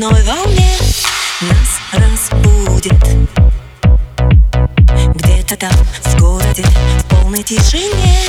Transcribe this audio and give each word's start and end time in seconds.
одной 0.00 0.22
волне 0.22 0.78
Нас 1.42 1.78
разбудит. 1.92 2.94
Где-то 5.14 5.56
там, 5.56 5.72
в 6.04 6.16
городе, 6.18 6.64
в 6.98 7.04
полной 7.04 7.42
тишине 7.42 8.24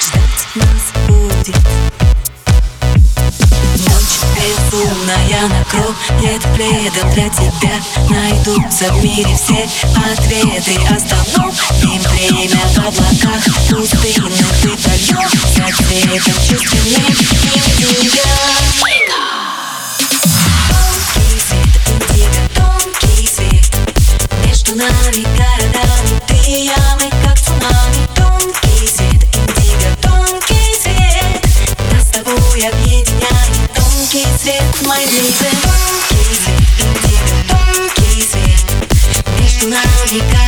Ждать 0.00 0.46
нас 0.54 1.08
будет. 1.08 1.56
Безумная 4.36 5.48
накроет 5.48 6.42
пледом 6.54 7.10
для 7.12 7.28
тебя. 7.30 7.80
Найдутся 8.10 8.92
в 8.92 9.02
мире 9.02 9.34
все 9.36 9.66
ответы. 9.96 10.78
Остановим 10.90 12.00
время 12.00 12.60
в 12.66 12.78
облаках 12.78 13.44
пустынных 13.70 14.56
Вдохнем 14.66 15.28
за 15.54 15.72
цветом 15.72 16.34
чувственным 16.46 17.35
Нами 24.76 25.24
городами 25.38 26.20
ты 26.26 26.34
и 26.50 26.66
я, 26.66 26.76
мы 27.00 27.08
как 27.24 27.38
цунами 27.38 28.06
Тонкий 28.14 28.86
свет, 28.86 29.24
индиго, 29.32 29.96
тонкий 30.02 30.74
свет 30.78 31.42
Нас 31.94 32.02
с 32.02 32.10
тобой 32.10 32.60
объединяет 32.60 33.72
Тонкий 33.74 34.26
свет, 34.38 34.62
мой 34.84 34.98
baby 34.98 35.48
Тонкий 35.62 36.34
свет, 36.34 36.60
индиго, 36.78 37.36
тонкий 37.48 38.20
свет 38.20 38.60
Между 39.40 39.68
нами 39.68 40.18
городами 40.30 40.45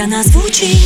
пусть 0.00 0.12
она 0.12 0.22
звучит 0.22 0.78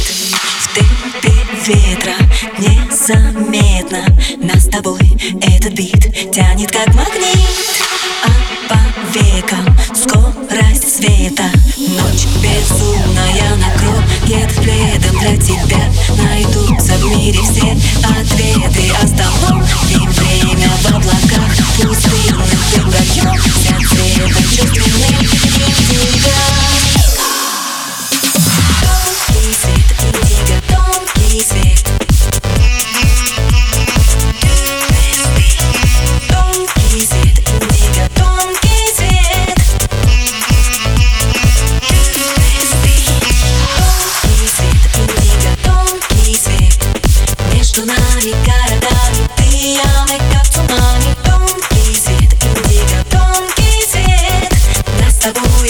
В 0.60 0.74
темпе 0.74 1.32
ветра 1.66 2.14
незаметно. 2.58 4.04
Нас 4.42 4.64
с 4.64 4.68
тобой 4.68 5.00
этот 5.40 5.72
бит 5.74 6.32
тянет 6.32 6.70
как 6.70 6.88
магнит. 6.94 7.82
А 8.24 8.68
по 8.68 8.78
векам 9.12 9.76
скорость 9.94 10.96
света. 10.96 11.44
Ночь 11.76 12.26
безумная 12.42 13.56
накроет 13.56 14.54
пледом 14.56 15.18
для 15.20 15.36
тебя 15.36 15.92
Найдутся 16.16 16.94
в 16.94 17.16
мире 17.16 17.40
все 17.42 17.73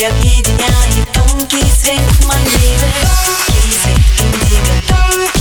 объединяет 0.06 1.12
тонкий 1.12 1.70
свет, 1.70 2.00
мой 2.25 2.36
Тонкий 3.00 3.72
свет, 3.72 3.98
индиго, 4.20 4.75
тонкий 4.88 5.34